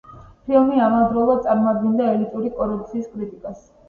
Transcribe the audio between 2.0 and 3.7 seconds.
ელიტური კორუფციის კრიტიკას.